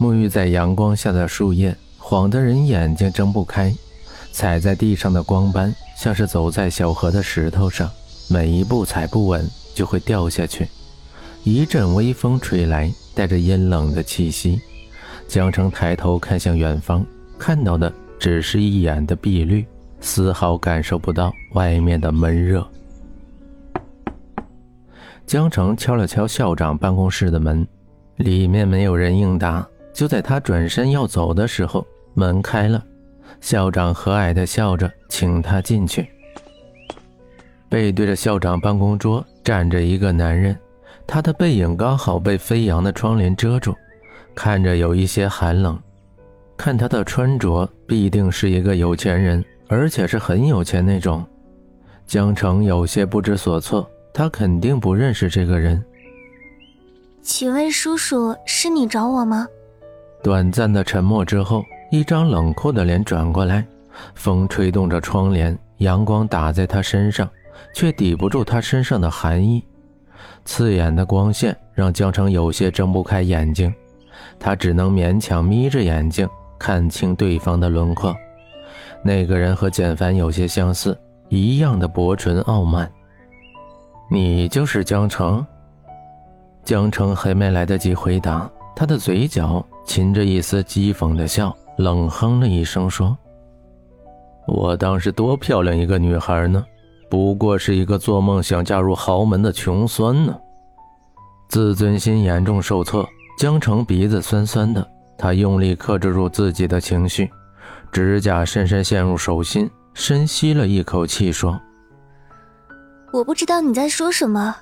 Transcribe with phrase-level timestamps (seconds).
[0.00, 3.70] 沐浴在阳光下的树叶晃得人眼睛睁不开，
[4.32, 7.90] 踩在地上的光斑像是走在小河的石头上，
[8.30, 10.66] 每一步踩不稳就会掉下去。
[11.44, 14.58] 一阵微风吹来，带着阴冷的气息。
[15.28, 17.04] 江城抬头看向远方，
[17.38, 19.66] 看到的只是一眼的碧绿，
[20.00, 22.66] 丝毫感受不到外面的闷热。
[25.26, 27.68] 江城敲了敲校长办公室的门，
[28.16, 29.68] 里面没有人应答。
[29.92, 32.82] 就在他转身要走的时候，门开了，
[33.40, 36.08] 校长和蔼地笑着，请他进去。
[37.68, 40.56] 背对着校长办公桌站着一个男人，
[41.06, 43.74] 他的背影刚好被飞扬的窗帘遮住，
[44.34, 45.78] 看着有一些寒冷。
[46.56, 51.24] 看他的穿着，必定是一个有钱人，而且是很有钱那种。
[52.06, 55.82] 江城有些不知所措，他肯定不认识这个人。
[57.22, 59.46] 请问叔叔，是你找我吗？
[60.22, 63.66] 短暂的沉默之后，一张冷酷的脸转过来，
[64.14, 67.28] 风吹动着窗帘，阳光打在他身上，
[67.74, 69.64] 却抵不住他身上的寒意。
[70.44, 73.72] 刺眼的光线让江城有些睁不开眼睛，
[74.38, 78.14] 他只能勉强眯着眼睛看清对方的轮廓。
[79.02, 80.98] 那个人和简凡有些相似，
[81.30, 82.90] 一样的薄唇傲慢。
[84.10, 85.44] 你就是江城？
[86.62, 89.64] 江城还没来得及回答，他的嘴角。
[89.86, 93.18] 噙着一丝讥讽的笑，冷哼了一声，说
[94.46, 96.64] ：“我当时多漂亮一个女孩呢，
[97.10, 100.38] 不过是一个做梦想嫁入豪门的穷酸呢。”
[101.50, 103.04] 自尊心严重受挫，
[103.36, 104.86] 江城鼻子酸酸的，
[105.18, 107.28] 他用力克制住自己的情绪，
[107.90, 111.60] 指甲深深陷入手心，深吸了一口气，说
[113.12, 114.54] ：“我不知道你在说什么，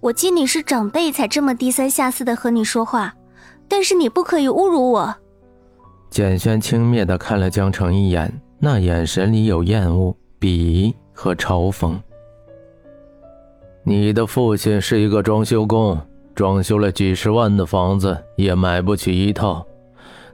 [0.00, 3.14] 我敬你是长辈，才这么低三下四的和你说话。”
[3.78, 5.14] 但是你不可以侮辱我。
[6.08, 11.94] 简轩轻蔑地看了江城一眼，那眼神里有厌恶、鄙夷和嘲讽。
[13.82, 16.00] 你的父亲是一个装修工，
[16.34, 19.62] 装修了几十万的房子也买不起一套。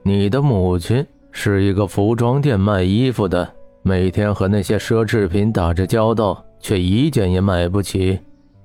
[0.03, 3.45] 你的母亲是一个服装店卖衣服的，
[3.81, 8.17] 每天和那些奢侈品打着交道，却一件也买不起。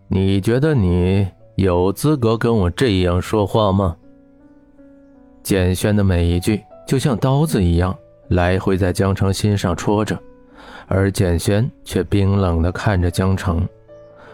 [0.06, 1.26] 你觉得你
[1.56, 3.96] 有资格跟我这样说话吗？
[5.48, 7.96] 简轩的每一句就像刀子一样，
[8.28, 10.14] 来回在江城心上戳着，
[10.86, 13.66] 而简轩却冰冷地看着江城，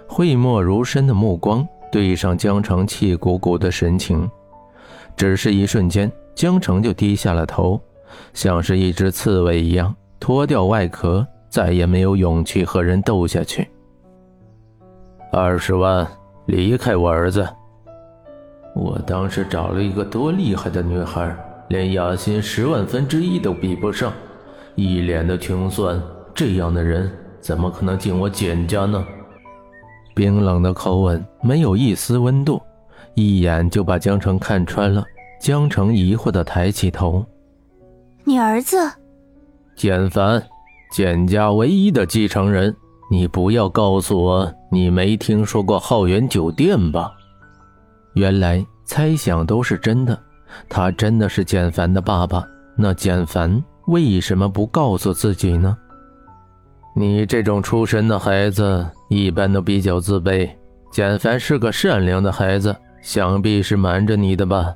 [0.09, 4.29] 讳莫如深的目光对上江城气鼓鼓的神情，
[5.17, 7.81] 只是一瞬间，江城就低下了头，
[8.33, 13.69] 像是一只刺猬一样脱掉外壳，再也没有勇气和人斗下去。
[15.31, 16.05] 二十万，
[16.47, 17.49] 离开我儿子。
[18.75, 21.35] 我当时找了一个多厉害的女孩，
[21.69, 24.13] 连雅欣十万分之一都比不上，
[24.75, 26.01] 一脸的穷酸。
[26.35, 27.09] 这样的人
[27.41, 29.07] 怎么可能进我简家呢？
[30.15, 32.61] 冰冷的口吻没有一丝温度，
[33.15, 35.05] 一眼就把江城看穿了。
[35.41, 37.25] 江城疑惑的抬起头
[38.25, 38.77] ：“你儿子？
[39.77, 40.43] 简凡，
[40.93, 42.75] 简家唯一的继承人。
[43.11, 47.13] 你不要告诉我你没听说过浩源酒店吧？”
[48.15, 50.19] 原来猜想都是真的，
[50.69, 52.45] 他真的是简凡的爸爸。
[52.77, 55.77] 那简凡为什么不告诉自己呢？
[56.97, 60.49] 你这种出身的孩子一般都比较自卑。
[60.91, 64.75] 简凡是个善良的孩子，想必是瞒着你的吧？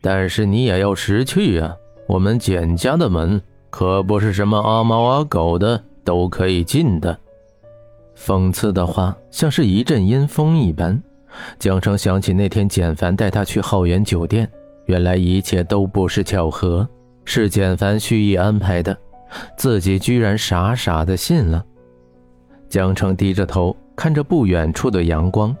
[0.00, 1.74] 但是你也要识趣啊！
[2.06, 7.18] 我们简家的门可不是什么阿猫阿狗的都可以进的。
[8.16, 11.02] 讽刺的话像是一阵阴风一般。
[11.58, 14.50] 江城想起那天简凡带他去浩源酒店，
[14.86, 16.88] 原来一切都不是巧合，
[17.24, 18.96] 是简凡蓄意安排的，
[19.56, 21.64] 自己居然傻傻的信了。
[22.68, 25.56] 江城低着头看着不远处的阳光，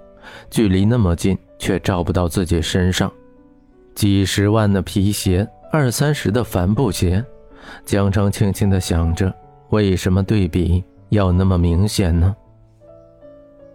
[0.50, 3.10] 距离那么近，却照不到自己身上。
[3.94, 7.24] 几十万的皮鞋，二三十的帆布鞋，
[7.84, 9.32] 江城轻轻地想着，
[9.70, 12.34] 为什么对比要那么明显呢？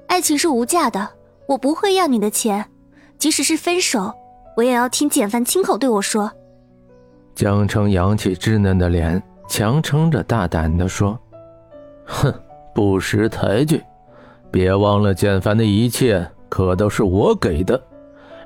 [0.07, 1.09] 爱情是无价的。
[1.51, 2.65] 我不会要你的钱，
[3.17, 4.13] 即使是分手，
[4.55, 6.31] 我也要听简凡亲口对我说。
[7.35, 11.19] 江城扬起稚嫩的脸，强撑着大胆地说
[12.07, 12.33] ：“哼，
[12.73, 13.83] 不识抬举，
[14.49, 17.81] 别忘了简凡的一切可都是我给的。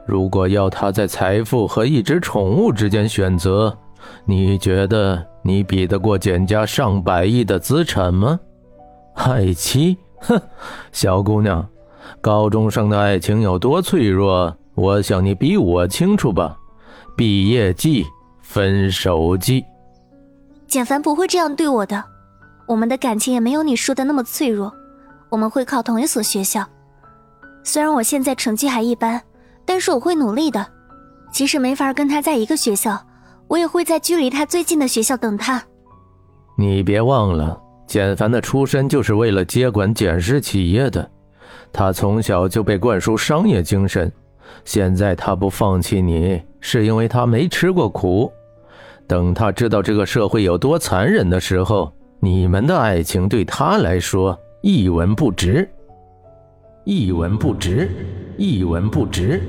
[0.07, 3.77] 如果要他在财富和一只宠物之间选择，
[4.25, 8.39] 你觉得你比得过简家上百亿的资产吗？
[9.13, 10.41] 爱妻，哼，
[10.91, 11.63] 小姑娘。”
[12.21, 16.57] 高中生的爱情有多脆弱，我想你比我清楚吧。
[17.15, 18.05] 毕业季，
[18.41, 19.63] 分手季。
[20.67, 22.03] 简凡不会这样对我的，
[22.67, 24.73] 我们的感情也没有你说的那么脆弱。
[25.29, 26.65] 我们会考同一所学校，
[27.63, 29.21] 虽然我现在成绩还一般，
[29.65, 30.65] 但是我会努力的。
[31.31, 32.97] 即使没法跟他在一个学校，
[33.47, 35.61] 我也会在距离他最近的学校等他。
[36.57, 41.09] 你别忘了，简凡的出身就是为了接管简氏企业的，
[41.71, 44.11] 他从小就被灌输商业精神。
[44.63, 48.31] 现在他不放弃你，是因为他没吃过苦。
[49.07, 55.67] 等他知道这个社会有多残忍的时候，你们的爱情对他来说一文不值。
[56.83, 57.89] 一文不值，
[58.37, 59.41] 一文不值。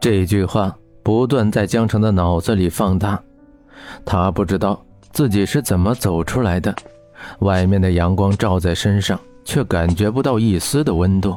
[0.00, 3.20] 这句话不断在江城的脑子里放大，
[4.04, 4.80] 他不知道。
[5.10, 6.72] 自己是怎么走出来的？
[7.40, 11.34] 外面的阳光照在身上，却感觉不到一丝的温度。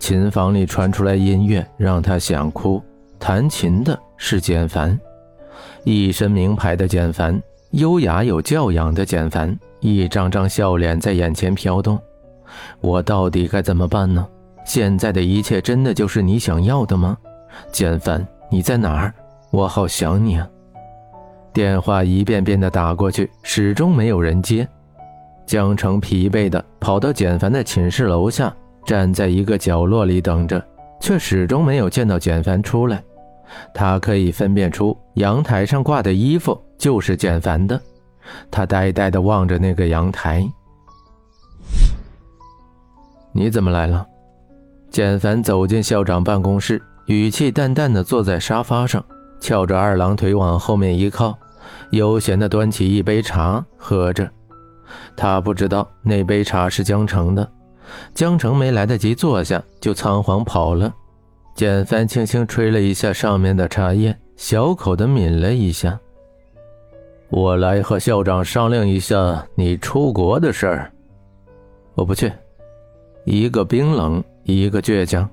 [0.00, 2.82] 琴房里传出来音乐，让他想哭。
[3.20, 4.98] 弹琴的是简凡，
[5.84, 7.40] 一身名牌的简凡，
[7.70, 11.96] 优雅有教养的简凡，一张张笑脸在眼前飘动。
[12.80, 14.26] 我到底该怎么办呢？
[14.66, 17.16] 现在的一切真的就是你想要的吗？
[17.70, 19.14] 简凡，你在哪儿？
[19.52, 20.48] 我好想你啊！
[21.52, 24.68] 电话一遍遍的打过去，始终没有人接。
[25.46, 28.54] 江城疲惫的跑到简凡的寝室楼下，
[28.84, 30.62] 站在一个角落里等着，
[31.00, 33.02] 却始终没有见到简凡出来。
[33.72, 37.80] 他可以分辨出阳台上挂的衣服就是简凡的。
[38.50, 40.44] 他呆呆的望着那个阳台。
[43.32, 44.06] 你怎么来了？
[44.90, 49.04] 简凡走进校长办公室，语气淡淡的坐在沙发上，
[49.40, 51.36] 翘着二郎腿往后面一靠。
[51.90, 54.28] 悠闲地端起一杯茶喝着，
[55.16, 57.48] 他不知道那杯茶是江城的。
[58.14, 60.92] 江城没来得及坐下，就仓皇跑了。
[61.54, 65.98] 简凡轻轻吹了一下上面的茶叶，小口的抿了一下。
[67.28, 70.92] 我来和校长商量一下你出国的事儿。
[71.94, 72.32] 我不去。
[73.24, 75.28] 一个冰冷，一个倔强。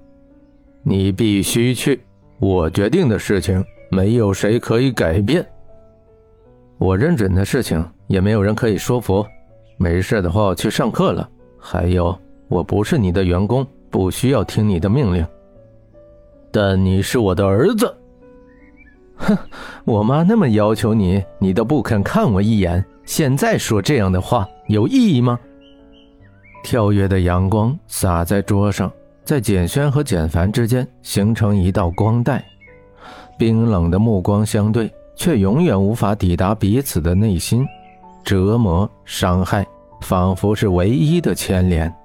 [0.84, 2.02] 你必须去。
[2.40, 5.46] 我决定的事情，没有谁可以改变。
[6.78, 9.26] 我认准的事情也没有人可以说服。
[9.82, 11.28] 没事的话，我去上课了。
[11.58, 12.16] 还有，
[12.48, 15.26] 我不是你的员工，不需要听你的命令。
[16.52, 17.92] 但你是我的儿子。
[19.18, 19.36] 哼，
[19.84, 22.84] 我妈那么要求你，你都不肯看我一眼。
[23.06, 25.40] 现在说这样的话有意义吗？
[26.64, 28.92] 跳跃的阳光洒在桌上，
[29.26, 32.46] 在简轩和简凡之间形成一道光带，
[33.38, 34.92] 冰冷的目光相对。
[35.14, 37.68] 却永远无法抵达彼此的内心，
[38.24, 39.68] 折磨、伤害，
[40.02, 42.01] 仿佛是唯一的牵连。